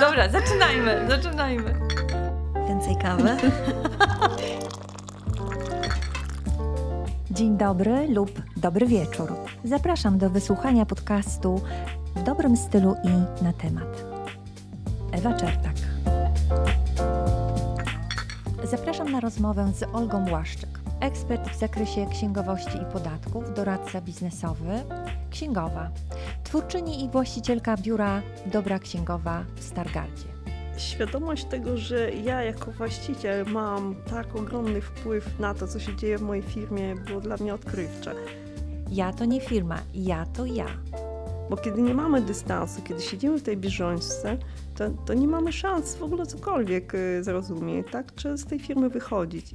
[0.00, 1.74] Dobra, zaczynajmy, zaczynajmy.
[2.68, 3.36] Więcej kawy.
[7.30, 9.32] Dzień dobry lub dobry wieczór.
[9.64, 11.60] Zapraszam do wysłuchania podcastu
[12.16, 14.04] w dobrym stylu i na temat.
[15.12, 15.74] Ewa Czertak.
[18.64, 24.82] Zapraszam na rozmowę z Olgą Błaszczyk, ekspert w zakresie księgowości i podatków, doradca biznesowy,
[25.30, 25.90] księgowa,
[26.52, 30.24] twórczyni i właścicielka biura Dobra Księgowa w Stargardzie.
[30.76, 36.18] Świadomość tego, że ja jako właściciel mam tak ogromny wpływ na to, co się dzieje
[36.18, 38.14] w mojej firmie, było dla mnie odkrywcze.
[38.90, 40.66] Ja to nie firma, ja to ja.
[41.50, 44.38] Bo kiedy nie mamy dystansu, kiedy siedzimy w tej bieżączce,
[44.76, 48.12] to, to nie mamy szans w ogóle cokolwiek y, zrozumieć, tak?
[48.12, 49.54] Trzeba z tej firmy wychodzić.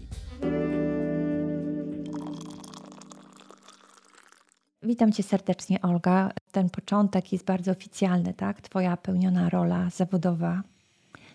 [4.83, 6.31] Witam Cię serdecznie, Olga.
[6.51, 8.61] Ten początek jest bardzo oficjalny, tak?
[8.61, 10.61] Twoja pełniona rola zawodowa.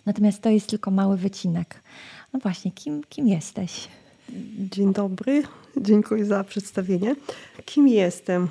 [0.06, 1.82] Natomiast to jest tylko mały wycinek.
[2.32, 3.88] No właśnie, kim, kim jesteś?
[4.58, 5.42] Dzień dobry,
[5.76, 7.16] dziękuję za przedstawienie.
[7.64, 8.48] Kim jestem?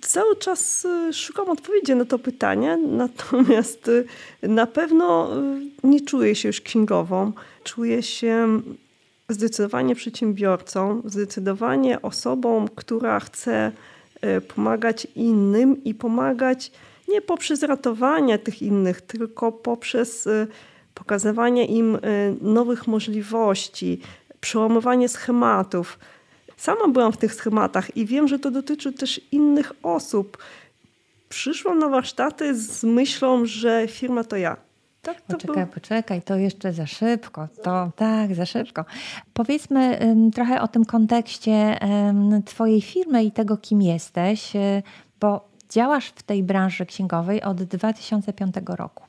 [0.00, 4.06] Cały czas y, szukam odpowiedzi na to pytanie, natomiast y,
[4.42, 7.32] na pewno y, nie czuję się już księgową.
[7.64, 8.60] Czuję się
[9.28, 13.72] zdecydowanie przedsiębiorcą, zdecydowanie osobą, która chce
[14.54, 16.72] pomagać innym i pomagać
[17.08, 20.28] nie poprzez ratowanie tych innych, tylko poprzez
[20.94, 21.98] pokazywanie im
[22.40, 24.00] nowych możliwości,
[24.40, 25.98] przełamywanie schematów
[26.56, 30.38] Sama byłam w tych schematach i wiem, że to dotyczy też innych osób.
[31.28, 34.56] Przyszłam na warsztaty z myślą, że firma to ja.
[35.06, 35.74] Tak, to poczekaj, był...
[35.74, 37.48] poczekaj, to jeszcze za szybko.
[37.62, 38.84] To tak, za szybko.
[39.32, 44.82] Powiedzmy um, trochę o tym kontekście um, Twojej firmy i tego, kim jesteś, y,
[45.20, 49.04] bo działasz w tej branży księgowej od 2005 roku.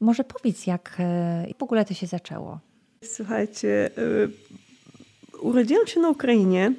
[0.00, 0.96] Może powiedz, jak
[1.50, 2.58] y, w ogóle to się zaczęło?
[3.04, 4.30] Słuchajcie, y,
[5.42, 6.72] urodziłam się na Ukrainie,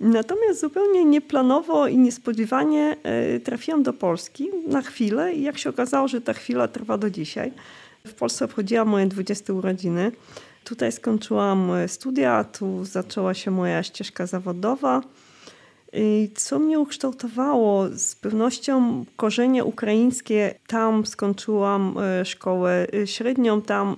[0.00, 6.08] natomiast zupełnie nieplanowo i niespodziewanie e, trafiłam do Polski na chwilę i jak się okazało,
[6.08, 7.52] że ta chwila trwa do dzisiaj.
[8.06, 10.12] W Polsce obchodziłam moje 20 urodziny.
[10.64, 15.02] Tutaj skończyłam e, studia, tu zaczęła się moja ścieżka zawodowa.
[16.34, 17.88] Co mnie ukształtowało?
[17.88, 20.54] Z pewnością korzenie ukraińskie.
[20.66, 23.96] Tam skończyłam e, szkołę średnią, tam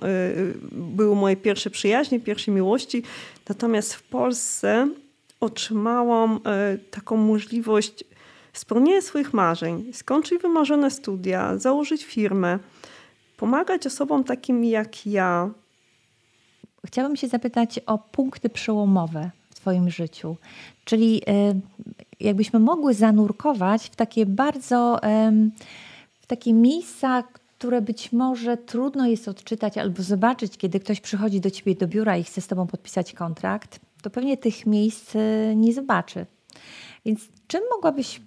[0.71, 3.03] były moje pierwsze przyjaźnie, pierwsze miłości.
[3.49, 4.87] Natomiast w Polsce
[5.43, 8.03] otrzymałam e, taką możliwość
[8.53, 12.59] spełnienia swoich marzeń, skończyć wymarzone studia, założyć firmę,
[13.37, 15.49] pomagać osobom takim jak ja.
[16.85, 20.35] Chciałabym się zapytać o punkty przełomowe w Twoim życiu,
[20.85, 21.53] czyli e,
[22.19, 24.99] jakbyśmy mogły zanurkować w takie bardzo,
[26.21, 27.23] w takie miejsca,
[27.57, 32.17] które być może trudno jest odczytać albo zobaczyć, kiedy ktoś przychodzi do ciebie do biura
[32.17, 36.25] i chce z tobą podpisać kontrakt, to pewnie tych miejsc e, nie zobaczy.
[37.05, 38.21] Więc czym mogłabyś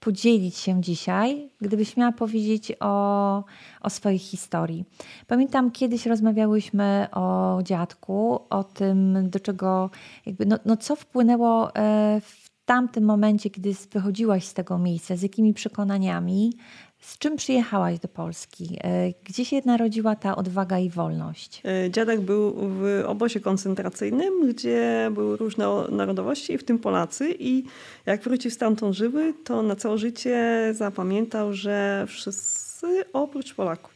[0.00, 3.44] podzielić się dzisiaj, gdybyś miała powiedzieć o,
[3.80, 4.84] o swojej historii?
[5.26, 9.90] Pamiętam, kiedyś rozmawiałyśmy o dziadku, o tym, do czego,
[10.26, 15.22] jakby, no, no co wpłynęło e, w tamtym momencie, kiedy wychodziłaś z tego miejsca, z
[15.22, 16.52] jakimi przekonaniami,
[17.00, 18.78] z czym przyjechałaś do Polski?
[18.84, 21.62] E, gdzie się narodziła ta odwaga i wolność?
[21.64, 27.34] E, dziadek był w obozie koncentracyjnym, gdzie były różne narodowości, w tym Polacy.
[27.38, 27.64] I
[28.06, 33.94] jak wrócił stamtąd żywy, to na całe życie zapamiętał, że wszyscy oprócz Polaków.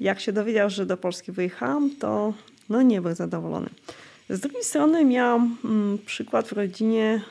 [0.00, 2.32] Jak się dowiedział, że do Polski wyjechałam, to
[2.68, 3.68] no nie był zadowolony.
[4.30, 7.22] Z drugiej strony miałam mm, przykład w rodzinie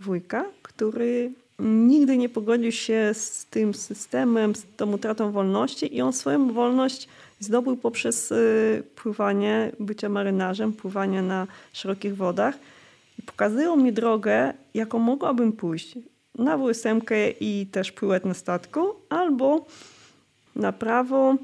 [0.00, 6.12] wujka, który nigdy nie pogodził się z tym systemem, z tą utratą wolności i on
[6.12, 7.08] swoją wolność
[7.40, 12.58] zdobył poprzez y, pływanie, bycie marynarzem, pływanie na szerokich wodach.
[13.18, 13.22] I
[13.76, 15.98] mi drogę, jaką mogłabym pójść.
[16.38, 17.00] Na WSM
[17.40, 19.66] i też pływać na statku, albo
[20.56, 21.36] na prawo,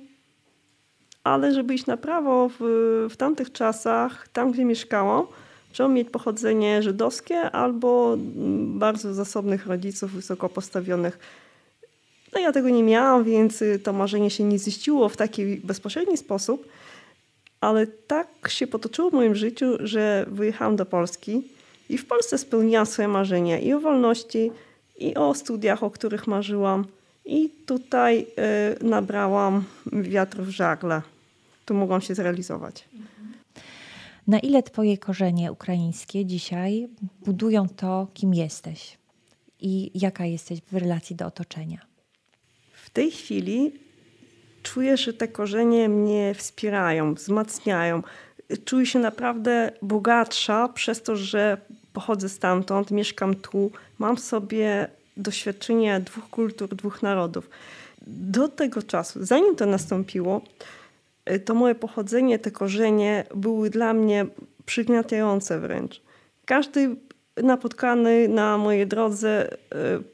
[1.25, 2.63] ale żeby iść na prawo w,
[3.11, 5.27] w tamtych czasach, tam gdzie mieszkałam,
[5.77, 11.19] Trzeba mieć pochodzenie żydowskie albo mm, bardzo zasobnych rodziców, wysoko postawionych.
[12.33, 16.17] No ja tego nie miałam, więc y, to marzenie się nie ziściło w taki bezpośredni
[16.17, 16.69] sposób,
[17.61, 21.43] ale tak się potoczyło w moim życiu, że wyjechałam do Polski
[21.89, 24.53] i w Polsce spełniłam swoje marzenia i o wolności,
[24.99, 26.85] i o studiach, o których marzyłam.
[27.25, 28.27] I tutaj
[28.81, 31.03] y, nabrałam wiatr w żagle.
[31.67, 32.85] Tu mogłam się zrealizować.
[34.27, 36.89] Na ile Twoje korzenie ukraińskie dzisiaj
[37.27, 38.99] budują to, kim jesteś
[39.61, 41.87] i jaka jesteś w relacji do otoczenia?
[42.73, 43.73] W tej chwili
[44.63, 48.03] czuję, że te korzenie mnie wspierają, wzmacniają.
[48.65, 51.59] Czuję się naprawdę bogatsza przez to, że
[51.93, 57.51] pochodzę stamtąd, mieszkam tu, mam sobie doświadczenie dwóch kultur, dwóch narodów.
[58.07, 60.41] Do tego czasu, zanim to nastąpiło,
[61.45, 64.27] to moje pochodzenie, te korzenie były dla mnie
[64.67, 66.03] przygniatające wręcz.
[66.45, 66.97] Każdy
[67.43, 69.57] napotkany na mojej drodze y,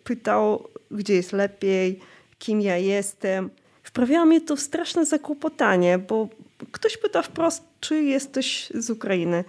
[0.04, 2.00] pytał, gdzie jest lepiej,
[2.38, 3.50] kim ja jestem.
[3.82, 6.28] Wprawiało mnie to w straszne zakłopotanie, bo
[6.72, 9.44] ktoś pyta wprost, czy jesteś z Ukrainy.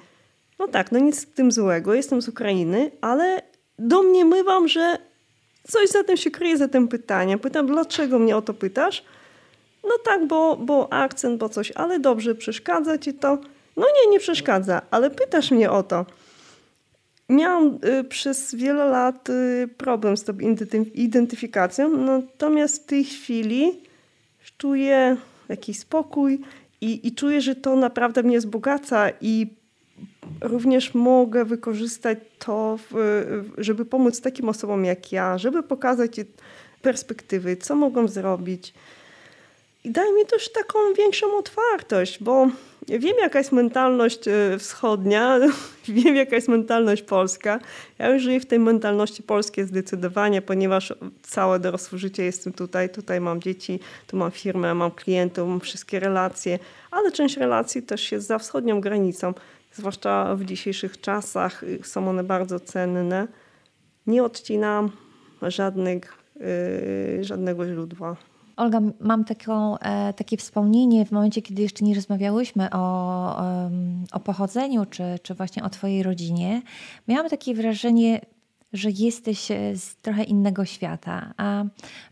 [0.60, 3.42] No tak, no nic z tym złego, jestem z Ukrainy, ale
[3.80, 4.98] domniemywam, że
[5.68, 7.40] coś za tym się kryje, za tym pytaniem.
[7.40, 9.04] Pytam, dlaczego mnie o to pytasz?
[9.84, 13.38] No tak, bo, bo akcent, bo coś, ale dobrze, przeszkadza ci to?
[13.78, 16.06] No nie, nie przeszkadza, ale pytasz mnie o to.
[17.30, 20.34] Miałam y, przez wiele lat y, problem z tą
[20.94, 23.82] identyfikacją, natomiast w tej chwili
[24.58, 25.18] czuję
[25.50, 26.42] jakiś spokój
[26.82, 29.48] i, i czuję, że to naprawdę mnie wzbogaca i
[30.42, 32.80] również mogę wykorzystać to,
[33.58, 36.12] żeby pomóc takim osobom jak ja, żeby pokazać
[36.82, 38.74] perspektywy, co mogą zrobić.
[39.84, 42.48] I daje mi też taką większą otwartość, bo
[42.88, 45.40] wiem, jaka jest mentalność e, wschodnia,
[45.88, 47.60] wiem, jaka jest mentalność polska.
[48.00, 52.90] Ja już żyję w tej mentalności polskiej zdecydowanie, ponieważ całe dorosłe życie jestem tutaj.
[52.90, 56.60] Tutaj mam dzieci, tu mam firmę, mam klientów, mam wszystkie relacje,
[56.92, 59.34] ale część relacji też jest za wschodnią granicą
[59.74, 63.28] zwłaszcza w dzisiejszych czasach y, są one bardzo cenne.
[64.08, 64.92] Nie odcinam
[65.42, 66.14] żadnych,
[67.16, 68.16] yy, żadnego źródła.
[68.56, 73.38] Olga, mam taką, e, takie wspomnienie w momencie, kiedy jeszcze nie rozmawiałyśmy o,
[74.12, 76.62] o pochodzeniu, czy, czy właśnie o Twojej rodzinie.
[77.08, 78.22] Miałam takie wrażenie,
[78.74, 81.34] że jesteś e, z trochę innego świata.
[81.38, 81.64] A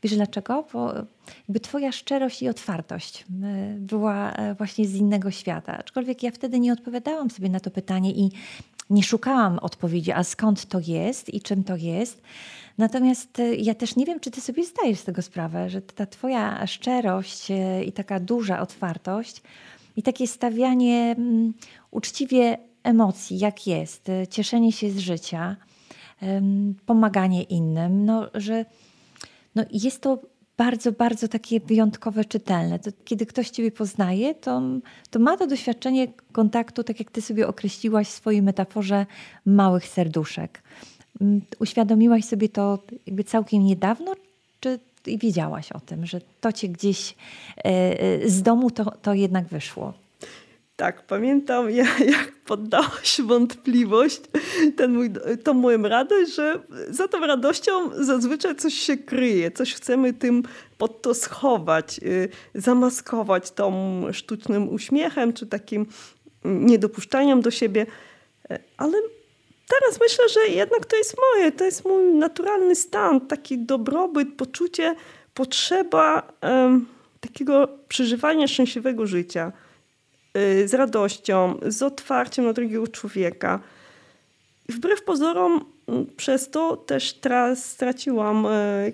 [0.03, 0.67] wiesz dlaczego?
[0.73, 0.93] Bo
[1.47, 5.77] jakby twoja szczerość i otwartość e, była właśnie z innego świata.
[5.77, 8.31] Aczkolwiek ja wtedy nie odpowiadałam sobie na to pytanie i
[8.91, 12.21] nie szukałam odpowiedzi, a skąd to jest i czym to jest.
[12.77, 16.67] Natomiast ja też nie wiem, czy ty sobie zdajesz z tego sprawę, że ta twoja
[16.67, 17.47] szczerość
[17.85, 19.41] i taka duża otwartość
[19.95, 21.53] i takie stawianie um,
[21.91, 25.55] uczciwie emocji, jak jest, cieszenie się z życia–
[26.85, 28.65] pomaganie innym, no, że
[29.55, 30.19] no, jest to
[30.57, 32.79] bardzo, bardzo takie wyjątkowe, czytelne.
[32.79, 34.61] To, kiedy ktoś Ciebie poznaje, to,
[35.09, 39.05] to ma to doświadczenie kontaktu, tak jak Ty sobie określiłaś w swojej metaforze
[39.45, 40.63] małych serduszek.
[41.59, 44.13] Uświadomiłaś sobie to jakby całkiem niedawno,
[44.59, 47.15] czy wiedziałaś o tym, że to Cię gdzieś
[47.57, 49.93] e, e, z domu to, to jednak wyszło?
[50.81, 51.71] Tak, pamiętam
[52.15, 54.21] jak poddałaś wątpliwość
[54.77, 55.09] ten mój,
[55.43, 60.43] tą moją radość, że za tą radością zazwyczaj coś się kryje, coś chcemy tym
[60.77, 65.85] pod to schować, y, zamaskować tą sztucznym uśmiechem, czy takim
[66.45, 67.85] niedopuszczaniem do siebie.
[68.51, 68.97] E, ale
[69.67, 74.95] teraz myślę, że jednak to jest moje, to jest mój naturalny stan, taki dobrobyt, poczucie,
[75.33, 76.85] potrzeba um,
[77.19, 79.51] takiego przeżywania szczęśliwego życia.
[80.37, 83.59] Y, z radością, z otwarciem na drugiego człowieka.
[84.69, 88.91] Wbrew pozorom mm, przez to też teraz straciłam e,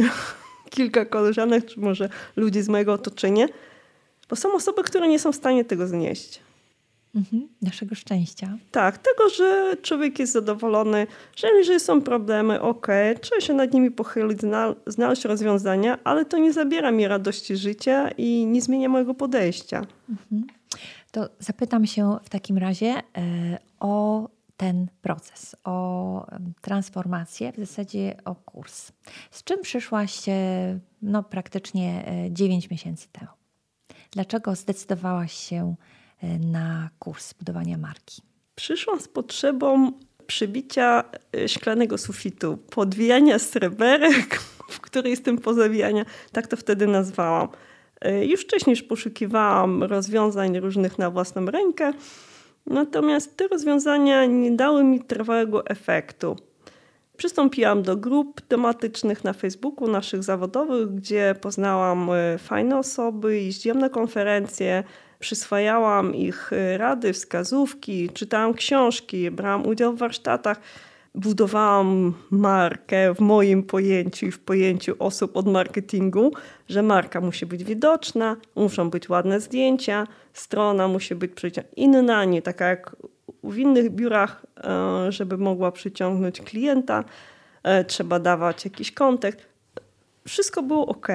[0.70, 3.46] kilka koleżanek, czy może ludzi z mojego otoczenia,
[4.28, 6.45] bo są osoby, które nie są w stanie tego znieść.
[7.16, 8.58] Mhm, naszego szczęścia.
[8.70, 11.06] Tak, tego, że człowiek jest zadowolony,
[11.36, 12.86] że jeżeli są problemy, ok,
[13.20, 14.38] trzeba się nad nimi pochylić,
[14.86, 19.82] znaleźć rozwiązania, ale to nie zabiera mi radości życia i nie zmienia mojego podejścia.
[20.08, 20.46] Mhm.
[21.10, 23.02] To zapytam się w takim razie e,
[23.80, 26.26] o ten proces, o
[26.60, 28.92] transformację, w zasadzie o kurs.
[29.30, 30.20] Z czym przyszłaś
[31.02, 33.30] no, praktycznie 9 e, miesięcy temu?
[34.10, 35.74] Dlaczego zdecydowałaś się
[36.40, 38.22] na kurs budowania marki?
[38.54, 39.92] Przyszłam z potrzebą
[40.26, 41.04] przybicia
[41.46, 44.40] szklanego sufitu, podwijania sreberek,
[44.70, 47.48] w której jestem pozawijania, tak to wtedy nazwałam.
[48.00, 51.92] E, już wcześniej poszukiwałam rozwiązań różnych na własną rękę,
[52.66, 56.36] natomiast te rozwiązania nie dały mi trwałego efektu.
[57.16, 63.88] Przystąpiłam do grup tematycznych na Facebooku, naszych zawodowych, gdzie poznałam e, fajne osoby, jeździłam na
[63.88, 64.84] konferencje,
[65.18, 70.60] przyswajałam ich e, rady, wskazówki, czytałam książki, brałam udział w warsztatach
[71.16, 76.32] budowałam markę w moim pojęciu i w pojęciu osób od marketingu,
[76.68, 81.32] że marka musi być widoczna, muszą być ładne zdjęcia, strona musi być
[81.76, 82.96] inna, nie taka jak
[83.44, 87.04] w innych biurach, e, żeby mogła przyciągnąć klienta,
[87.62, 89.46] e, trzeba dawać jakiś kontekst.
[90.28, 91.08] Wszystko było ok,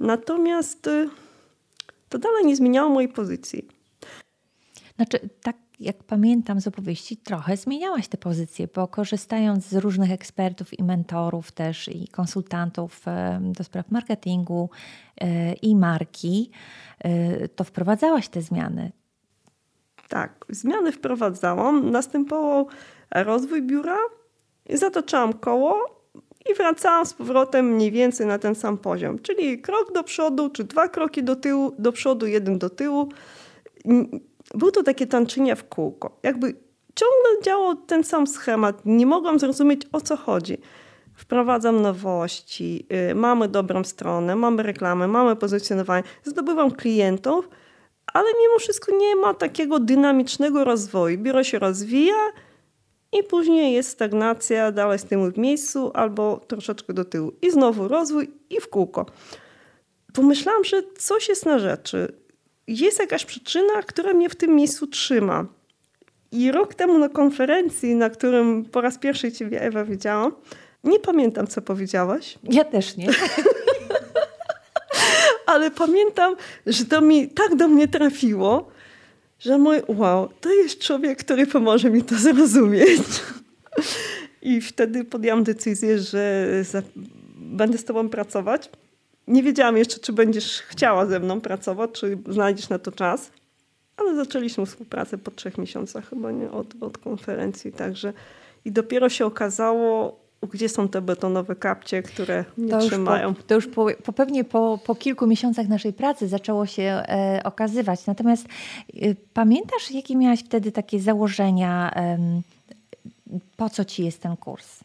[0.00, 1.08] natomiast e,
[2.10, 3.68] to dalej nie zmieniało mojej pozycji.
[4.96, 10.78] Znaczy, tak jak pamiętam z opowieści, trochę zmieniałaś te pozycje, bo korzystając z różnych ekspertów
[10.78, 13.04] i mentorów też i konsultantów
[13.40, 14.70] do spraw marketingu
[15.20, 16.50] e, i marki,
[16.98, 18.92] e, to wprowadzałaś te zmiany.
[20.08, 21.90] Tak, zmiany wprowadzałam.
[21.90, 22.68] Następował
[23.10, 23.96] rozwój biura,
[24.74, 25.99] zatoczałam koło
[26.50, 30.64] i wracałam z powrotem mniej więcej na ten sam poziom, czyli krok do przodu, czy
[30.64, 33.08] dwa kroki do tyłu, do przodu, jeden do tyłu.
[34.54, 36.18] Było to takie tańczenie w kółko.
[36.22, 36.54] Jakby
[36.94, 38.82] ciągle działał ten sam schemat.
[38.84, 40.58] Nie mogłam zrozumieć o co chodzi.
[41.14, 47.48] Wprowadzam nowości, yy, mamy dobrą stronę, mamy reklamę, mamy pozycjonowanie, zdobywam klientów,
[48.12, 51.18] ale mimo wszystko nie ma takiego dynamicznego rozwoju.
[51.18, 52.14] Biuro się rozwija
[53.12, 57.32] i później jest stagnacja, dalej z tym w miejscu albo troszeczkę do tyłu.
[57.42, 59.06] I znowu rozwój i w kółko.
[60.12, 62.12] Pomyślałam, że coś jest na rzeczy.
[62.66, 65.46] Jest jakaś przyczyna, która mnie w tym miejscu trzyma.
[66.32, 70.32] I rok temu na konferencji, na którym po raz pierwszy Ciebie, Ewa, widziałam,
[70.84, 72.38] nie pamiętam, co powiedziałaś.
[72.42, 73.08] Ja też nie.
[75.46, 76.36] Ale pamiętam,
[76.66, 78.70] że to mi tak do mnie trafiło,
[79.40, 83.02] że mój wow, to jest człowiek, który pomoże mi to zrozumieć.
[84.42, 86.82] I wtedy podjęłam decyzję, że za,
[87.36, 88.70] będę z tobą pracować.
[89.28, 93.30] Nie wiedziałam jeszcze, czy będziesz chciała ze mną pracować, czy znajdziesz na to czas.
[93.96, 97.72] Ale zaczęliśmy współpracę po trzech miesiącach chyba nie od, od konferencji.
[97.72, 98.12] Także
[98.64, 103.28] i dopiero się okazało, gdzie są te betonowe kapcie, które nie to trzymają.
[103.28, 106.82] Już po, to już po, po, pewnie po, po kilku miesiącach naszej pracy zaczęło się
[106.82, 108.06] e, okazywać.
[108.06, 112.18] Natomiast e, pamiętasz, jakie miałaś wtedy takie założenia, e,
[113.56, 114.80] po co ci jest ten kurs?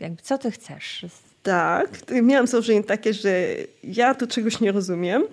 [0.00, 1.06] Jakby, co ty chcesz?
[1.42, 1.88] Tak,
[2.22, 3.46] miałam założenie takie, że
[3.84, 5.24] ja tu czegoś nie rozumiem,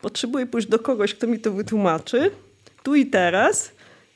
[0.00, 2.30] potrzebuję pójść do kogoś, kto mi to wytłumaczy,
[2.82, 3.72] tu i teraz,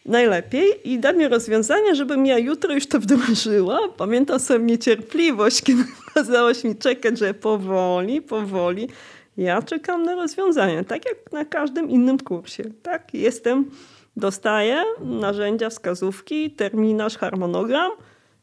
[0.09, 3.79] najlepiej i da mi rozwiązania, żebym ja jutro już to wdrożyła.
[3.97, 5.85] Pamiętam sobie niecierpliwość, kiedy
[6.15, 8.88] kazałaś mi czekać, że powoli, powoli.
[9.37, 12.65] Ja czekam na rozwiązania, tak jak na każdym innym kursie.
[12.83, 13.71] Tak, jestem,
[14.17, 17.91] dostaję narzędzia, wskazówki, terminarz, harmonogram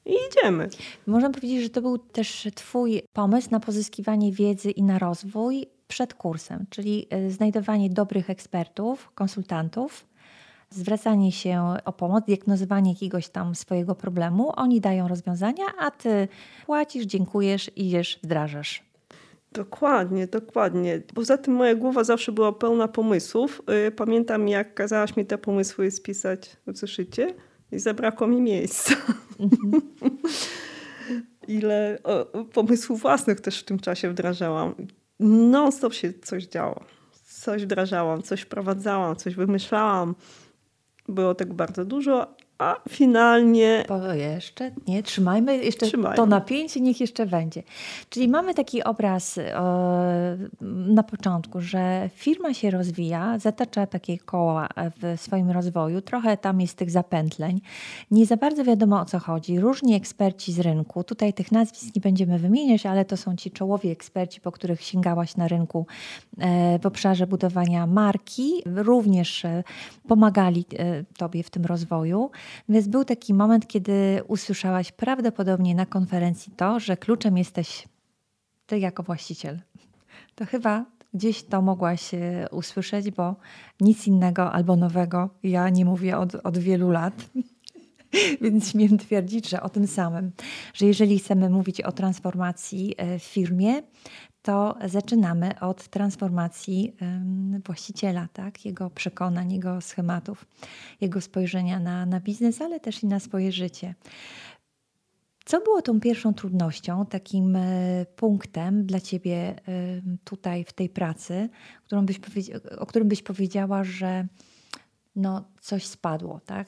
[0.05, 0.69] i idziemy.
[1.07, 6.13] Można powiedzieć, że to był też Twój pomysł na pozyskiwanie wiedzy i na rozwój przed
[6.13, 10.05] kursem, czyli e, znajdowanie dobrych ekspertów, konsultantów,
[10.69, 14.51] zwracanie się o pomoc, diagnozowanie jakiegoś tam swojego problemu.
[14.55, 16.27] Oni dają rozwiązania, a ty
[16.65, 18.83] płacisz, dziękujesz, idziesz, wdrażasz.
[19.51, 21.01] Dokładnie, dokładnie.
[21.13, 23.61] Poza tym moja głowa zawsze była pełna pomysłów.
[23.87, 27.33] Y, pamiętam, jak kazałaś mi te pomysły spisać w zeszycie
[27.71, 28.95] i zabrakło mi miejsca.
[29.39, 29.81] Mhm.
[31.47, 31.97] Ile
[32.53, 34.75] pomysłów własnych też w tym czasie wdrażałam.
[35.19, 36.83] Non-stop się coś działo.
[37.23, 40.15] Coś wdrażałam, coś wprowadzałam, coś wymyślałam.
[41.07, 43.85] Było tego bardzo dużo, a finalnie.
[43.87, 46.15] Bo jeszcze nie, trzymajmy jeszcze trzymajmy.
[46.15, 47.63] to napięcie, niech jeszcze będzie.
[48.09, 49.51] Czyli mamy taki obraz e,
[50.87, 54.69] na początku, że firma się rozwija, zatacza takie koła
[55.01, 57.61] w swoim rozwoju, trochę tam jest tych zapętleń.
[58.11, 59.59] Nie za bardzo wiadomo o co chodzi.
[59.59, 63.89] Różni eksperci z rynku, tutaj tych nazwisk nie będziemy wymieniać, ale to są ci czołowi
[63.89, 65.85] eksperci, po których sięgałaś na rynku
[66.37, 69.63] e, w obszarze budowania marki, również e,
[70.07, 70.65] pomagali
[71.17, 72.31] Tobie w tym rozwoju.
[72.69, 77.87] Więc był taki moment, kiedy usłyszałaś prawdopodobnie na konferencji to, że kluczem jesteś
[78.65, 79.59] ty jako właściciel.
[80.35, 83.35] To chyba gdzieś to mogłaś e, usłyszeć, bo
[83.81, 87.13] nic innego albo nowego ja nie mówię od, od wielu lat.
[88.41, 90.31] Więc śmiem twierdzić, że o tym samym,
[90.73, 93.81] że jeżeli chcemy mówić o transformacji e, w firmie,
[94.45, 96.95] to zaczynamy od transformacji
[97.65, 98.65] właściciela, tak?
[98.65, 100.45] jego przekonań, jego schematów,
[101.01, 103.95] jego spojrzenia na, na biznes, ale też i na swoje życie.
[105.45, 109.55] Co było tą pierwszą trudnością, takim e, punktem dla Ciebie
[110.23, 111.49] tutaj w tej pracy,
[111.85, 112.19] którą byś
[112.77, 114.27] o którym byś powiedziała, że
[115.15, 116.67] no, coś spadło, tak?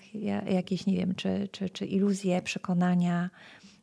[0.50, 3.30] Jakieś, nie wiem, czy, czy, czy iluzje, przekonania,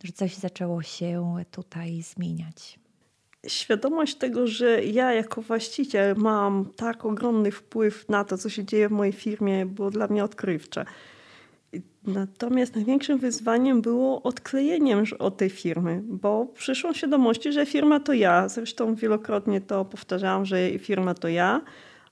[0.05, 2.84] że coś zaczęło się tutaj zmieniać?
[3.47, 8.89] Świadomość tego, że ja jako właściciel mam tak ogromny wpływ na to, co się dzieje
[8.89, 10.85] w mojej firmie, było dla mnie odkrywcze.
[12.07, 18.49] Natomiast największym wyzwaniem było odklejeniem od tej firmy, bo przyszłam świadomości, że firma to ja.
[18.49, 21.61] Zresztą wielokrotnie to powtarzałam, że firma to ja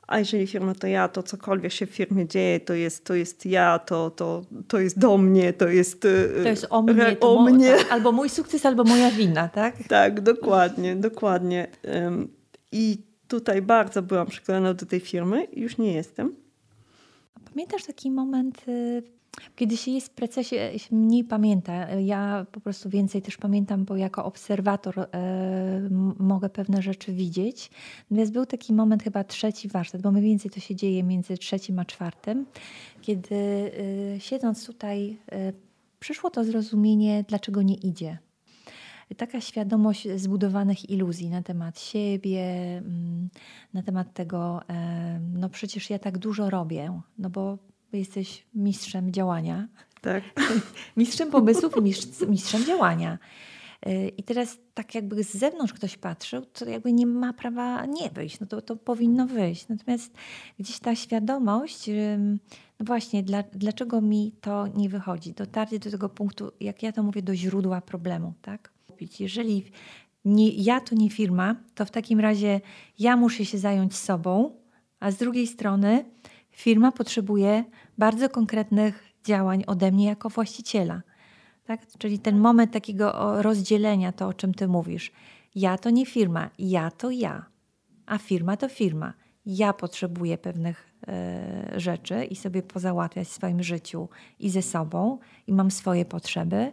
[0.06, 3.46] a jeżeli firma to ja, to cokolwiek się w firmie dzieje, to jest, to jest
[3.46, 6.02] ja, to, to, to jest do mnie, to jest...
[6.42, 7.76] To jest o mnie, to o mnie.
[7.76, 9.74] Tak, albo mój sukces, albo moja wina, tak?
[9.88, 11.68] Tak, dokładnie, dokładnie.
[12.72, 16.34] I tutaj bardzo byłam przekonana do tej firmy już nie jestem.
[17.52, 19.02] Pamiętasz taki moment, y,
[19.56, 21.90] kiedy się jest w procesie, się mniej pamięta.
[21.90, 25.08] Ja po prostu więcej też pamiętam, bo jako obserwator e,
[26.18, 27.70] mogę pewne rzeczy widzieć.
[28.10, 31.78] Natomiast był taki moment, chyba trzeci warsztat, bo mniej więcej to się dzieje między trzecim
[31.78, 32.46] a czwartym,
[33.00, 33.70] kiedy
[34.18, 35.52] siedząc tutaj, y,
[36.00, 38.18] przyszło to zrozumienie, dlaczego nie idzie
[39.14, 42.42] taka świadomość zbudowanych iluzji na temat siebie,
[42.78, 43.28] mm,
[43.74, 47.58] na temat tego, e, no przecież ja tak dużo robię, no bo
[47.98, 49.68] jesteś mistrzem działania.
[50.00, 50.24] Tak.
[50.96, 51.82] mistrzem pomysłów i
[52.28, 53.18] mistrzem działania.
[53.86, 58.10] E, I teraz tak jakby z zewnątrz ktoś patrzył, to jakby nie ma prawa nie
[58.10, 59.68] wyjść, no to, to powinno wyjść.
[59.68, 60.14] Natomiast
[60.58, 61.90] gdzieś ta świadomość,
[62.80, 65.32] no właśnie, dla, dlaczego mi to nie wychodzi?
[65.32, 68.72] Dotarcie do tego punktu, jak ja to mówię, do źródła problemu, tak?
[69.20, 69.64] Jeżeli
[70.24, 72.60] nie, ja to nie firma, to w takim razie
[72.98, 74.56] ja muszę się zająć sobą,
[75.00, 76.04] a z drugiej strony
[76.52, 77.64] firma potrzebuje
[77.98, 81.02] bardzo konkretnych działań ode mnie jako właściciela.
[81.64, 81.86] Tak?
[81.98, 85.12] Czyli ten moment takiego rozdzielenia, to o czym ty mówisz.
[85.54, 87.46] Ja to nie firma, ja to ja,
[88.06, 89.14] a firma to firma.
[89.46, 95.52] Ja potrzebuję pewnych e, rzeczy i sobie pozałatwiać w swoim życiu i ze sobą, i
[95.52, 96.72] mam swoje potrzeby,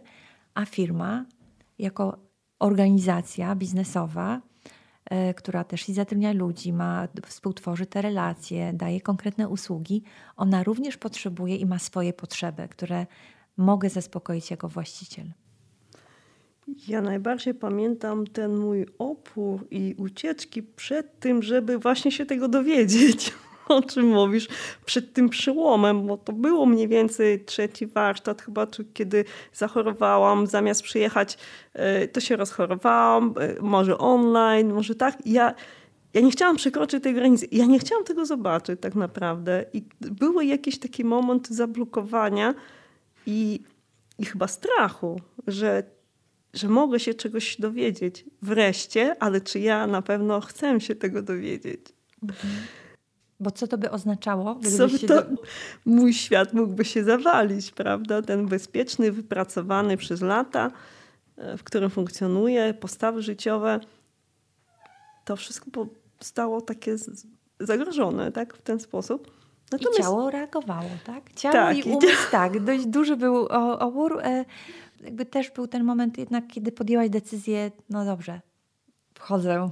[0.54, 1.24] a firma
[1.78, 2.18] jako
[2.58, 4.40] organizacja biznesowa,
[5.36, 10.02] która też i zatrudnia ludzi, ma, współtworzy te relacje, daje konkretne usługi,
[10.36, 13.06] ona również potrzebuje i ma swoje potrzeby, które
[13.56, 15.26] mogę zaspokoić jako właściciel.
[16.88, 23.32] Ja najbardziej pamiętam ten mój opór i ucieczki przed tym, żeby właśnie się tego dowiedzieć.
[23.78, 24.48] o czym mówisz,
[24.84, 30.82] przed tym przełomem, bo to było mniej więcej trzeci warsztat chyba, czy kiedy zachorowałam, zamiast
[30.82, 31.38] przyjechać,
[31.72, 35.26] e, to się rozchorowałam, e, może online, może tak.
[35.26, 35.54] Ja,
[36.14, 37.48] ja nie chciałam przekroczyć tej granicy.
[37.52, 39.64] Ja nie chciałam tego zobaczyć tak naprawdę.
[39.72, 42.54] I był jakiś taki moment zablokowania
[43.26, 43.60] i,
[44.18, 45.82] i chyba strachu, że,
[46.54, 51.80] że mogę się czegoś dowiedzieć wreszcie, ale czy ja na pewno chcę się tego dowiedzieć.
[52.22, 52.52] Mhm.
[53.40, 54.60] Bo co to by oznaczało?
[54.78, 55.22] Co by to,
[55.84, 58.22] mój świat mógłby się zawalić, prawda?
[58.22, 60.70] Ten bezpieczny, wypracowany przez lata,
[61.36, 63.80] e, w którym funkcjonuje, postawy życiowe,
[65.24, 65.86] to wszystko
[66.20, 66.96] stało takie
[67.60, 68.54] zagrożone tak?
[68.54, 69.40] w ten sposób.
[69.72, 69.98] Natomiast...
[69.98, 71.32] I ciało reagowało, tak?
[71.32, 72.64] Ciało tak, i umysł, tak.
[72.64, 73.46] Dość duży był
[73.78, 74.20] opór.
[74.22, 74.44] E,
[75.04, 78.40] jakby też był ten moment jednak, kiedy podjęłaś decyzję, no dobrze,
[79.14, 79.70] wchodzę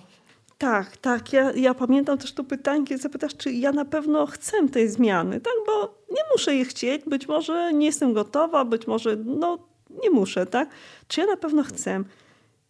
[0.58, 1.32] tak, tak.
[1.32, 5.40] Ja, ja pamiętam też to pytanie, kiedy zapytasz, czy ja na pewno chcę tej zmiany,
[5.40, 5.54] tak?
[5.66, 9.58] Bo nie muszę jej chcieć, być może nie jestem gotowa, być może no
[10.02, 10.68] nie muszę, tak?
[11.08, 12.04] Czy ja na pewno chcę?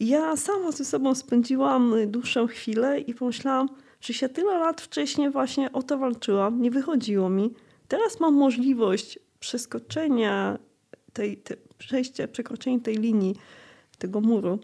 [0.01, 3.69] Ja sama ze sobą spędziłam dłuższą chwilę i pomyślałam,
[4.01, 7.55] że się tyle lat wcześniej właśnie o to walczyłam, nie wychodziło mi.
[7.89, 10.59] Teraz mam możliwość przeskoczenia
[11.13, 13.37] tej, te, przejścia, przekroczenia tej linii,
[13.99, 14.59] tego muru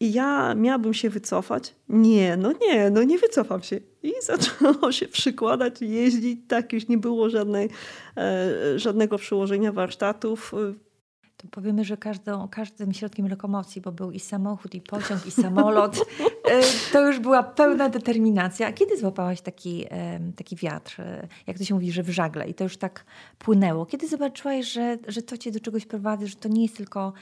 [0.00, 1.74] i ja miałabym się wycofać?
[1.88, 3.80] Nie, no nie, no nie wycofam się.
[4.02, 7.68] I zaczęło się przykładać, jeździć, tak już nie było żadnej,
[8.16, 10.54] e, żadnego przyłożenia warsztatów.
[11.36, 15.96] To powiemy, że każdą, każdym środkiem lokomocji, bo był i samochód, i pociąg, i samolot,
[15.96, 16.60] e,
[16.92, 18.66] to już była pełna determinacja.
[18.66, 19.86] A kiedy złapałaś taki,
[20.36, 23.04] taki wiatr, e, jak to się mówi, że w żagle i to już tak
[23.38, 23.86] płynęło?
[23.86, 27.12] Kiedy zobaczyłaś, że, że to cię do czegoś prowadzi, że to nie jest tylko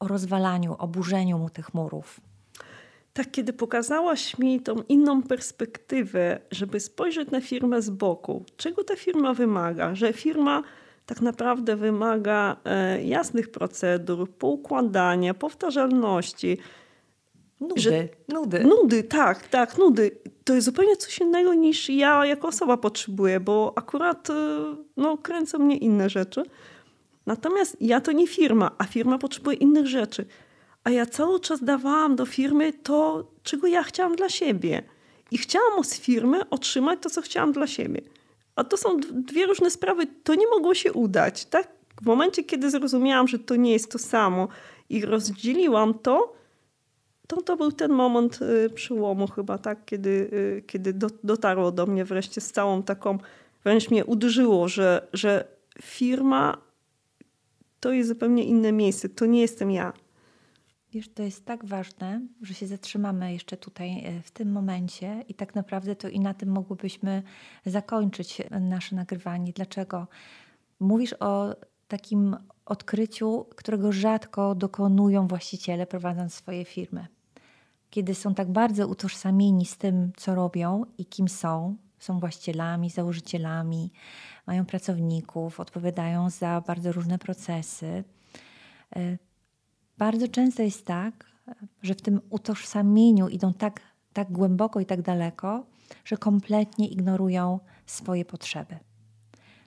[0.00, 2.20] o rozwalaniu, o burzeniu mu tych murów.
[3.12, 8.96] Tak, kiedy pokazałaś mi tą inną perspektywę, żeby spojrzeć na firmę z boku, czego ta
[8.96, 10.62] firma wymaga, że firma
[11.06, 16.58] tak naprawdę wymaga e, jasnych procedur, poukładania, powtarzalności.
[17.60, 18.64] Nudy, że, nudy.
[18.64, 20.10] Nudy, tak, tak, nudy.
[20.44, 24.34] To jest zupełnie coś innego niż ja jako osoba potrzebuję, bo akurat e,
[24.96, 26.42] no, kręcą mnie inne rzeczy.
[27.26, 30.26] Natomiast ja to nie firma, a firma potrzebuje innych rzeczy.
[30.84, 34.82] A ja cały czas dawałam do firmy to, czego ja chciałam dla siebie.
[35.30, 38.00] I chciałam od firmy otrzymać to, co chciałam dla siebie.
[38.56, 40.06] A to są dwie różne sprawy.
[40.24, 41.44] To nie mogło się udać.
[41.44, 41.68] Tak?
[42.02, 44.48] W momencie, kiedy zrozumiałam, że to nie jest to samo
[44.88, 46.34] i rozdzieliłam to,
[47.26, 49.84] to, to był ten moment y, przyłomu chyba, tak?
[49.84, 53.18] kiedy, y, kiedy do, dotarło do mnie wreszcie z całą taką,
[53.64, 55.44] wręcz mnie uderzyło, że, że
[55.82, 56.63] firma
[57.84, 59.08] to jest zupełnie inne miejsce.
[59.08, 59.92] To nie jestem ja.
[60.92, 65.34] Wiesz, to jest tak ważne, że się zatrzymamy jeszcze tutaj e, w tym momencie i
[65.34, 67.22] tak naprawdę to i na tym mogłybyśmy
[67.66, 69.52] zakończyć nasze nagrywanie.
[69.52, 70.06] Dlaczego?
[70.80, 71.54] Mówisz o
[71.88, 77.06] takim odkryciu, którego rzadko dokonują właściciele prowadząc swoje firmy.
[77.90, 83.92] kiedy są tak bardzo utożsamieni z tym, co robią i kim są, są właścicielami, założycielami,
[84.46, 88.04] mają pracowników, odpowiadają za bardzo różne procesy.
[88.96, 89.18] E,
[89.98, 91.26] bardzo często jest tak,
[91.82, 93.80] że w tym utożsamieniu idą tak,
[94.12, 95.66] tak głęboko i tak daleko,
[96.04, 98.78] że kompletnie ignorują swoje potrzeby.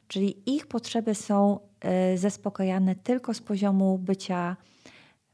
[0.08, 4.58] Czyli ich potrzeby są e, zaspokojane tylko z poziomu bycia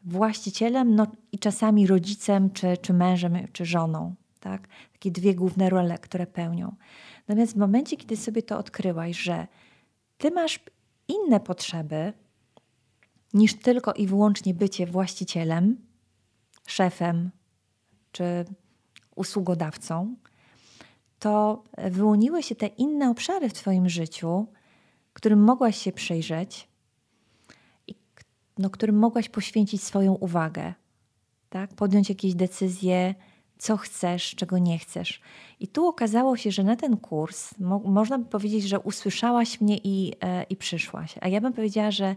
[0.03, 4.15] właścicielem no, i czasami rodzicem, czy, czy mężem, czy żoną.
[4.43, 4.67] Tak?
[4.93, 6.75] Takie dwie główne role, które pełnią.
[7.27, 9.47] Natomiast w momencie, kiedy sobie to odkryłaś, że
[10.17, 10.59] ty masz
[11.07, 12.13] inne potrzeby
[13.33, 15.77] niż tylko i wyłącznie bycie właścicielem,
[16.67, 17.31] szefem
[18.11, 18.45] czy
[19.15, 20.15] usługodawcą,
[21.19, 24.47] to wyłoniły się te inne obszary w Twoim życiu,
[25.13, 26.67] którym mogłaś się przyjrzeć
[27.87, 27.95] i
[28.57, 30.73] no, którym mogłaś poświęcić swoją uwagę,
[31.49, 31.73] tak?
[31.73, 33.15] podjąć jakieś decyzje,
[33.63, 35.21] co chcesz, czego nie chcesz.
[35.59, 39.77] I tu okazało się, że na ten kurs mo można by powiedzieć, że usłyszałaś mnie
[39.83, 41.15] i, e, i przyszłaś.
[41.21, 42.15] A ja bym powiedziała, że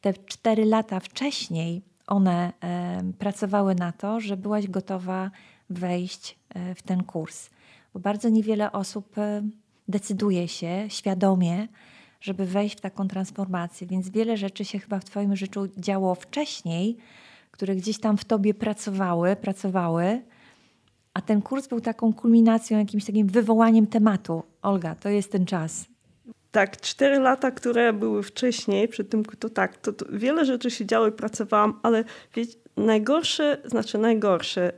[0.00, 5.30] te cztery lata wcześniej one e, pracowały na to, że byłaś gotowa
[5.70, 7.50] wejść e, w ten kurs.
[7.94, 9.14] Bo bardzo niewiele osób
[9.88, 11.68] decyduje się świadomie,
[12.20, 13.86] żeby wejść w taką transformację.
[13.86, 16.96] Więc wiele rzeczy się chyba w Twoim życiu działo wcześniej,
[17.50, 20.22] które gdzieś tam w Tobie pracowały, pracowały,
[21.14, 24.42] a ten kurs był taką kulminacją, jakimś takim wywołaniem tematu.
[24.62, 25.86] Olga, to jest ten czas.
[26.50, 30.86] Tak, cztery lata, które były wcześniej, przy tym, to tak, to, to wiele rzeczy się
[30.86, 34.72] działo i pracowałam, ale wiecie, najgorsze, znaczy najgorsze,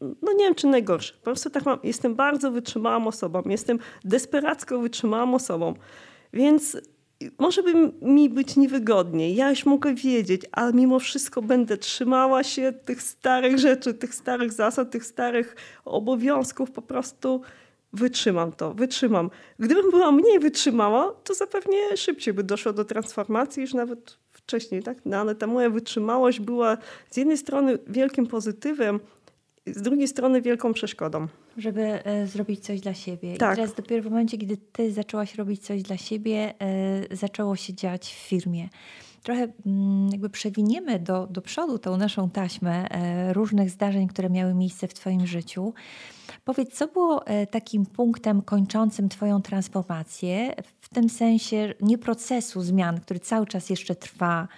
[0.00, 4.78] no nie wiem czy najgorsze, po prostu tak mam, jestem bardzo wytrzymałą osobą, jestem desperacko
[4.80, 5.74] wytrzymałą osobą,
[6.32, 6.76] więc
[7.38, 12.72] może by mi być niewygodniej, ja już mogę wiedzieć, ale mimo wszystko będę trzymała się
[12.72, 17.40] tych starych rzeczy, tych starych zasad, tych starych obowiązków, po prostu
[17.92, 19.30] wytrzymam to, wytrzymam.
[19.58, 24.98] Gdybym była mniej wytrzymała, to zapewne szybciej by doszło do transformacji już nawet wcześniej, tak?
[25.04, 26.78] No, ale ta moja wytrzymałość była
[27.10, 29.00] z jednej strony wielkim pozytywem,
[29.66, 31.26] z drugiej strony wielką przeszkodą.
[31.56, 33.36] Żeby e, zrobić coś dla siebie.
[33.36, 33.52] Tak.
[33.52, 37.74] I teraz dopiero w momencie, kiedy ty zaczęłaś robić coś dla siebie, e, zaczęło się
[37.74, 38.68] dziać w firmie.
[39.22, 44.54] Trochę mm, jakby przewiniemy do, do przodu tą naszą taśmę e, różnych zdarzeń, które miały
[44.54, 45.74] miejsce w twoim życiu.
[46.44, 53.20] Powiedz, co było takim punktem kończącym Twoją transformację, w tym sensie nie procesu zmian, który
[53.20, 54.48] cały czas jeszcze trwa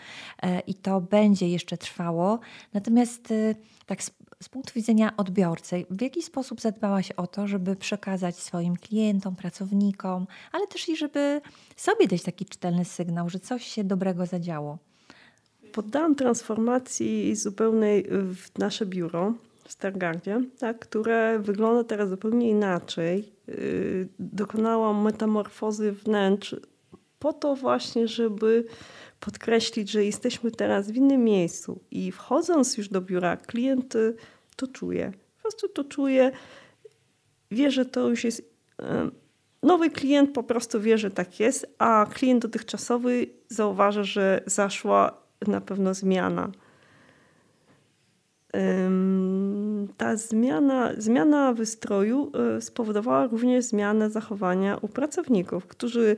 [0.67, 2.39] i to będzie jeszcze trwało,
[2.75, 3.33] natomiast
[3.87, 4.11] tak z,
[4.43, 10.27] z punktu widzenia odbiorcy, w jaki sposób zadbałaś o to, żeby przekazać swoim klientom, pracownikom,
[10.53, 11.41] ale też i żeby
[11.77, 14.79] sobie dać taki czytelny sygnał, że coś się dobrego zadziało?
[15.73, 23.33] Poddałam transformacji zupełnej w nasze biuro w Stargardzie, tak, które wygląda teraz zupełnie inaczej.
[23.47, 26.57] Yy, dokonałam metamorfozy wnętrz
[27.19, 28.65] po to właśnie, żeby
[29.21, 33.95] podkreślić, że jesteśmy teraz w innym miejscu i wchodząc już do biura, klient
[34.57, 35.13] to czuje.
[35.37, 36.31] Po prostu to czuje,
[37.51, 38.43] wie, że to już jest.
[38.79, 39.11] Yy,
[39.63, 45.61] nowy klient po prostu wie, że tak jest, a klient dotychczasowy zauważa, że zaszła na
[45.61, 46.53] pewno zmiana
[49.97, 56.17] ta zmiana, zmiana wystroju e, spowodowała również zmianę zachowania u pracowników, którzy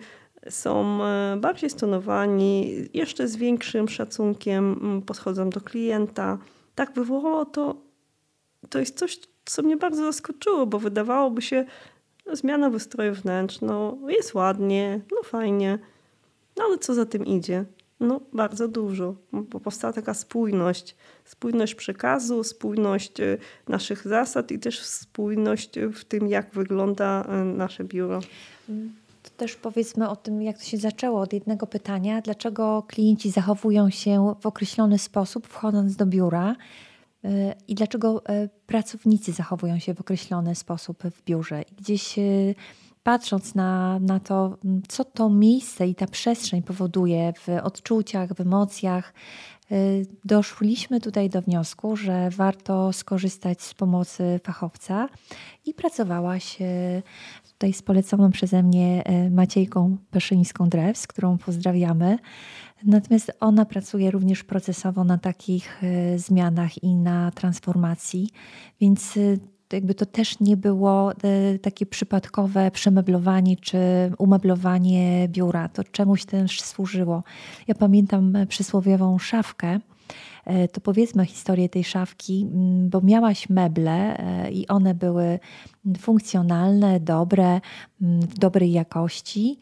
[0.48, 6.38] są e, bardziej stonowani, jeszcze z większym szacunkiem podchodzą do klienta.
[6.74, 7.76] Tak wywołało to,
[8.68, 11.64] to jest coś, co mnie bardzo zaskoczyło, bo wydawałoby się,
[12.26, 15.78] no, zmiana wystroju wnętrz, no jest ładnie, no fajnie,
[16.56, 17.64] no ale co za tym idzie?
[18.00, 20.96] No, bardzo dużo, bo powstała taka spójność.
[21.24, 27.84] Spójność przekazu, spójność y, naszych zasad i też spójność w tym, jak wygląda y, nasze
[27.84, 28.20] biuro.
[29.22, 32.20] To też powiedzmy o tym, jak to się zaczęło od jednego pytania.
[32.20, 36.56] Dlaczego klienci zachowują się w określony sposób, wchodząc do biura?
[37.24, 37.28] Y,
[37.68, 38.22] I dlaczego
[38.66, 41.64] pracownicy zachowują się w określony sposób w biurze?
[41.78, 42.18] Gdzieś
[43.02, 44.58] patrząc na, na to,
[44.88, 49.14] co to miejsce i ta przestrzeń powoduje w odczuciach, w emocjach,
[49.72, 55.08] y, doszliśmy tutaj do wniosku, że warto skorzystać z pomocy fachowca
[55.66, 56.58] i pracowałaś
[57.60, 62.18] tutaj z poleconą przeze mnie y, Maciejką Peszyńską-Drews, którą pozdrawiamy.
[62.84, 68.28] Natomiast ona pracuje również procesowo na takich y, zmianach i na transformacji,
[68.80, 69.18] więc
[69.72, 73.78] jakby to też nie było e, takie przypadkowe przemeblowanie czy
[74.18, 75.68] umeblowanie biura.
[75.68, 77.22] To czemuś też służyło.
[77.68, 79.80] Ja pamiętam przysłowiową szafkę,
[80.44, 85.38] e, to powiedzmy historię tej szafki, mm, bo miałaś meble e, i one były
[85.98, 87.60] funkcjonalne, dobre,
[88.02, 89.58] mm, w dobrej jakości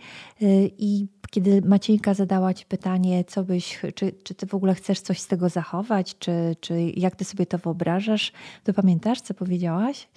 [0.78, 5.20] i kiedy Maciejka zadała Ci pytanie, co byś, czy, czy Ty w ogóle chcesz coś
[5.20, 8.32] z tego zachować, czy, czy jak Ty sobie to wyobrażasz,
[8.64, 10.08] to pamiętasz, co powiedziałaś?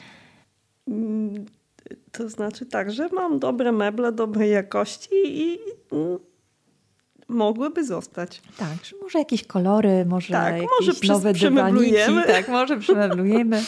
[0.87, 1.45] Mm,
[2.11, 5.57] to znaczy tak, że mam dobre meble, dobrej jakości i
[5.91, 6.19] mm,
[7.27, 8.41] mogłyby zostać.
[8.57, 11.95] Tak, może jakieś kolory, może tak, jakieś może nowe dywaniki.
[12.27, 13.63] Tak, może przemeblujemy.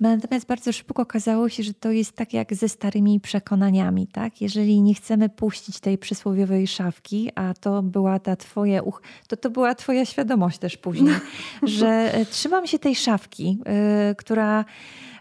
[0.00, 4.06] Natomiast bardzo szybko okazało się, że to jest tak jak ze starymi przekonaniami.
[4.06, 4.40] Tak?
[4.40, 9.50] Jeżeli nie chcemy puścić tej przysłowiowej szafki, a to była ta twoja, uch, to to
[9.50, 11.14] była twoja świadomość też później,
[11.62, 13.58] że e, trzymam się tej szafki,
[14.08, 14.64] yy, która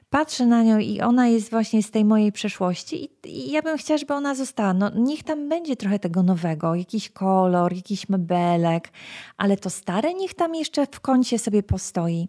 [0.10, 3.78] patrzę na nią i ona jest właśnie z tej mojej przeszłości i, i, ja bym
[3.78, 4.74] chciała, żeby ona została.
[4.74, 8.90] No, niech tam będzie trochę tego nowego, jakiś kolor, jakiś mebelek,
[9.38, 12.28] ale to stare niech tam jeszcze w kącie sobie postoi.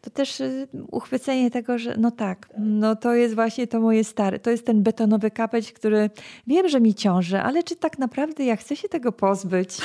[0.00, 4.38] To też y, uchwycenie tego, że no tak, no to jest właśnie to moje stare,
[4.38, 6.10] to jest ten betonowy kapeć, który
[6.46, 9.78] wiem, że mi ciąży, ale czy tak naprawdę ja chcę się tego pozbyć?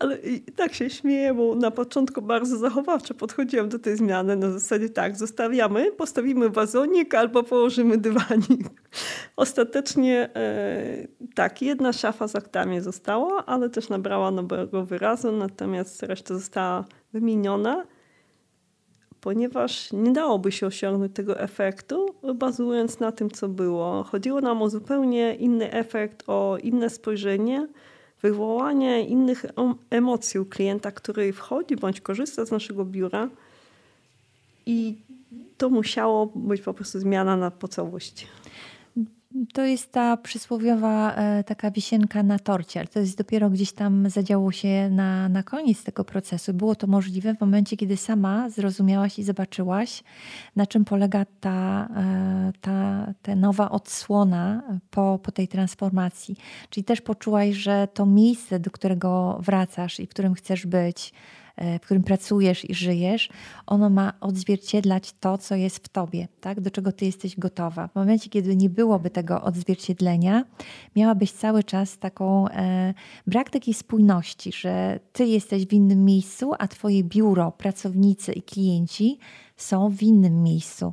[0.00, 0.18] Ale
[0.56, 5.16] tak się śmieję, bo na początku bardzo zachowawczo podchodziłam do tej zmiany na zasadzie tak,
[5.16, 8.68] zostawiamy, postawimy wazonik albo położymy dywanik.
[9.36, 16.34] Ostatecznie e, tak, jedna szafa z aktami została, ale też nabrała nowego wyrazu, natomiast reszta
[16.34, 17.84] została wymieniona,
[19.20, 24.02] ponieważ nie dałoby się osiągnąć tego efektu, bazując na tym, co było.
[24.02, 27.68] Chodziło nam o zupełnie inny efekt, o inne spojrzenie,
[28.24, 29.46] wywołanie innych
[29.90, 33.28] emocji u klienta, który wchodzi bądź korzysta z naszego biura
[34.66, 34.96] i
[35.58, 38.26] to musiało być po prostu zmiana na po.
[39.52, 44.10] To jest ta przysłowiowa e, taka wisienka na torcie, ale to jest dopiero gdzieś tam
[44.10, 46.54] zadziało się na, na koniec tego procesu.
[46.54, 50.04] Było to możliwe w momencie, kiedy sama zrozumiałaś i zobaczyłaś,
[50.56, 56.36] na czym polega ta, e, ta, ta nowa odsłona po, po tej transformacji.
[56.70, 61.43] Czyli też poczułaś, że to miejsce, do którego wracasz i w którym chcesz być, E,
[61.56, 63.28] w którym pracujesz i żyjesz,
[63.66, 66.60] ono ma odzwierciedlać to, co jest w tobie, tak?
[66.60, 67.88] do czego ty jesteś gotowa.
[67.88, 70.44] W momencie, kiedy nie byłoby tego odzwierciedlenia,
[70.96, 72.94] miałabyś cały czas taką e,
[73.26, 79.18] brak takiej spójności, że ty jesteś w innym miejscu, a twoje biuro, pracownicy i klienci
[79.56, 80.92] są w innym miejscu.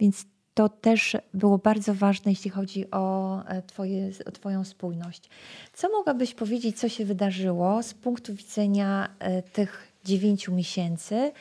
[0.00, 5.30] Więc to też było bardzo ważne, jeśli chodzi o, e, twoje, o Twoją spójność.
[5.72, 11.32] Co mogłabyś powiedzieć, co się wydarzyło z punktu widzenia e, tych dziewięciu miesięcy,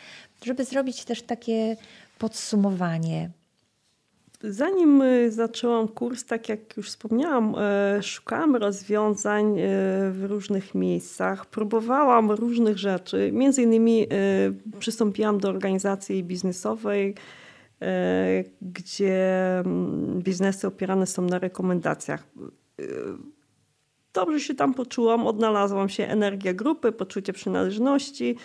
[0.46, 1.76] żeby zrobić też takie
[2.20, 3.30] podsumowanie?
[4.44, 7.56] Zanim e, zaczęłam kurs, tak jak już wspomniałam,
[8.02, 9.56] szukałam rozwiązań
[10.12, 13.30] w różnych miejscach, próbowałam różnych rzeczy.
[13.34, 14.08] Między innymi
[14.80, 17.16] przystąpiłam do organizacji biznesowej,
[18.62, 22.24] gdzie mm, biznesy opierane są na rekomendacjach.
[22.80, 22.84] E,
[24.14, 28.36] dobrze się tam poczułam, odnalazłam się energia grupy, poczucie przynależności,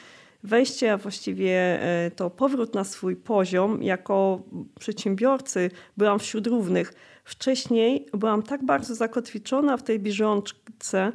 [0.42, 3.82] wejście, a właściwie e, to powrót na swój poziom.
[3.82, 4.42] Jako
[4.78, 6.92] przedsiębiorcy byłam wśród równych.
[7.24, 11.12] Wcześniej byłam tak bardzo zakotwiczona w tej bieżączce,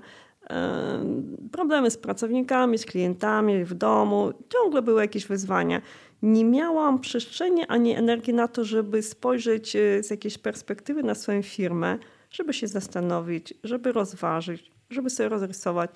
[1.52, 5.82] problemy z pracownikami, z klientami w domu, ciągle były jakieś wyzwania
[6.22, 11.42] nie miałam przestrzeni ani energii na to, żeby spojrzeć e, z jakiejś perspektywy na swoją
[11.42, 11.98] firmę,
[12.32, 15.92] żeby się zastanowić, żeby rozważyć, żeby sobie rozrysować.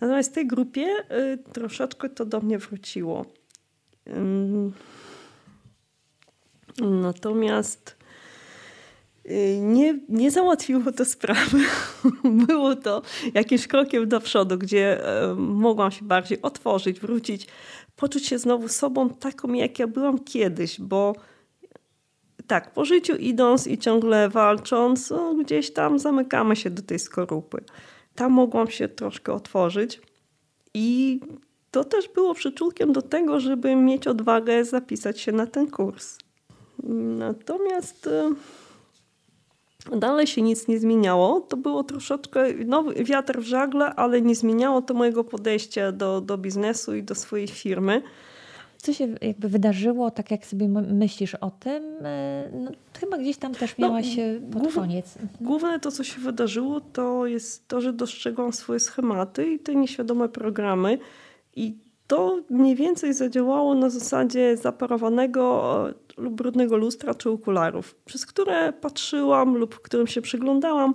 [0.00, 3.26] Natomiast w tej grupie e, troszeczkę to do mnie wróciło.
[6.80, 7.95] Natomiast
[9.60, 11.58] nie, nie załatwiło to sprawy.
[12.46, 13.02] Było to
[13.34, 15.00] jakimś krokiem do przodu, gdzie
[15.36, 17.46] mogłam się bardziej otworzyć, wrócić
[17.96, 21.14] poczuć się znowu sobą taką, jak ja byłam kiedyś, bo
[22.46, 27.64] tak, po życiu idąc i ciągle walcząc, no, gdzieś tam zamykamy się do tej skorupy.
[28.14, 30.00] Tam mogłam się troszkę otworzyć
[30.74, 31.20] i
[31.70, 36.18] to też było przyczółkiem do tego, żeby mieć odwagę zapisać się na ten kurs.
[37.18, 38.30] Natomiast e,
[39.96, 41.40] Dalej się nic nie zmieniało.
[41.40, 46.38] To było troszeczkę nowy wiatr w żagle, ale nie zmieniało to mojego podejścia do, do
[46.38, 48.02] biznesu i do swojej firmy.
[48.78, 51.84] Co się jakby wydarzyło, tak jak sobie myślisz o tym?
[52.02, 52.70] E, no,
[53.00, 55.16] chyba gdzieś tam też no, miałaś no, pod główne, koniec.
[55.16, 55.28] Mhm.
[55.40, 60.28] Główne to, co się wydarzyło, to jest to, że dostrzegłam swoje schematy i te nieświadome
[60.28, 60.98] programy.
[61.56, 65.84] I to mniej więcej zadziałało na zasadzie zaparowanego
[66.16, 70.94] lub brudnego lustra czy okularów, przez które patrzyłam lub którym się przyglądałam,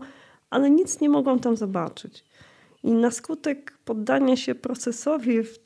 [0.49, 2.23] ale nic nie mogłam tam zobaczyć.
[2.83, 5.59] I na skutek poddania się procesowi w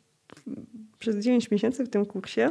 [1.00, 2.50] przez 9 miesięcy w tym kursie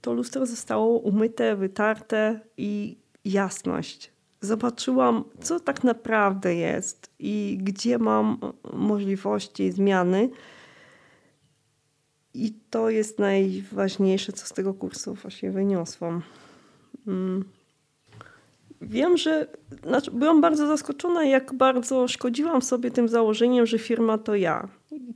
[0.00, 4.10] to lustro zostało umyte, wytarte i jasność.
[4.40, 8.38] Zobaczyłam, co tak naprawdę jest i gdzie mam
[8.72, 10.30] możliwości zmiany.
[12.36, 16.22] I to jest najważniejsze, co z tego kursu właśnie wyniosłam.
[17.06, 17.44] Mm.
[18.80, 19.46] Wiem, że
[19.86, 24.68] znaczy byłam bardzo zaskoczona, jak bardzo szkodziłam sobie tym założeniem, że firma to ja.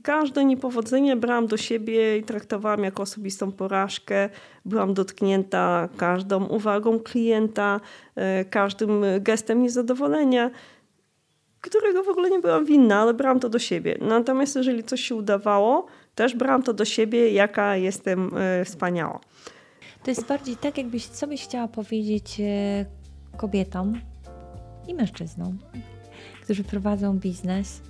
[0.03, 4.29] Każde niepowodzenie brałam do siebie i traktowałam jako osobistą porażkę.
[4.65, 7.79] Byłam dotknięta każdą uwagą klienta,
[8.15, 10.51] e, każdym gestem niezadowolenia,
[11.61, 13.97] którego w ogóle nie byłam winna, ale brałam to do siebie.
[14.01, 19.19] Natomiast jeżeli coś się udawało, też brałam to do siebie, jaka jestem e, wspaniała.
[20.03, 22.85] To jest bardziej tak, jakbyś co byś chciała powiedzieć e,
[23.37, 24.01] kobietom
[24.87, 25.59] i mężczyznom,
[26.41, 27.81] którzy prowadzą biznes,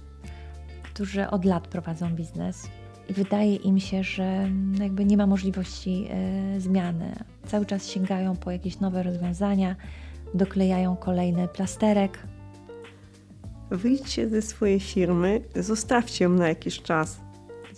[0.83, 2.67] którzy od lat prowadzą biznes
[3.09, 6.07] i wydaje im się, że jakby nie ma możliwości
[6.57, 7.15] y, zmiany.
[7.47, 9.75] Cały czas sięgają po jakieś nowe rozwiązania,
[10.33, 12.19] doklejają kolejny plasterek.
[13.71, 17.21] Wyjdźcie ze swojej firmy, zostawcie ją na jakiś czas.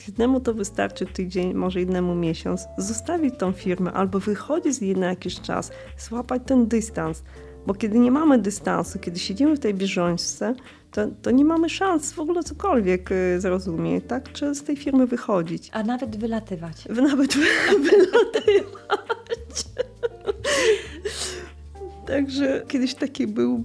[0.08, 2.65] Jednemu to wystarczy tydzień, może innemu miesiąc.
[2.77, 7.23] Zostawić tą firmę albo wychodzić z niej na jakiś czas, złapać ten dystans.
[7.67, 10.56] Bo kiedy nie mamy dystansu, kiedy siedzimy w tej bieżączce,
[10.91, 14.32] to, to nie mamy szans w ogóle cokolwiek y, zrozumieć, tak?
[14.32, 15.69] Czy z tej firmy wychodzić.
[15.73, 16.86] A nawet wylatywać.
[16.89, 17.34] Nawet
[17.89, 19.65] wylatywać.
[22.06, 23.63] Także kiedyś taki był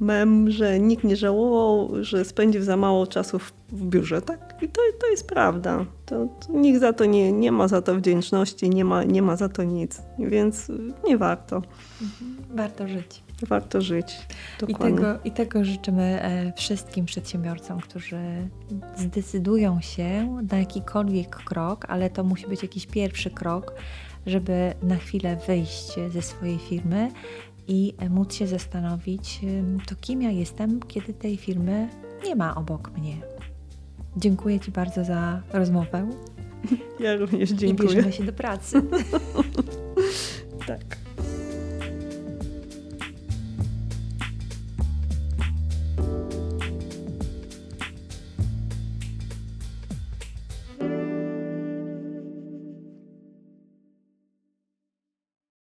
[0.00, 4.54] mem, że nikt nie żałował, że spędził za mało czasu w, w biurze, tak?
[4.62, 5.86] I to, to jest prawda.
[6.06, 9.36] To, to nikt za to nie, nie ma za to wdzięczności, nie ma, nie ma
[9.36, 10.72] za to nic, więc
[11.08, 11.56] nie warto.
[12.02, 12.56] Mhm.
[12.56, 13.24] Warto żyć.
[13.48, 14.26] Warto żyć.
[14.68, 18.48] I tego, I tego życzymy e, wszystkim przedsiębiorcom, którzy
[18.96, 23.74] zdecydują się na jakikolwiek krok, ale to musi być jakiś pierwszy krok,
[24.26, 27.10] żeby na chwilę wyjść ze swojej firmy
[27.68, 29.40] i móc się zastanowić,
[29.86, 31.88] to kim ja jestem, kiedy tej firmy
[32.24, 33.16] nie ma obok mnie.
[34.16, 36.10] Dziękuję Ci bardzo za rozmowę.
[37.00, 37.90] Ja również dziękuję.
[37.90, 38.82] I bierzemy się do pracy.